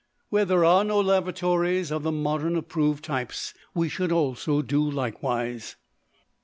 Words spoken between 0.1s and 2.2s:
Where there are no lavatories of the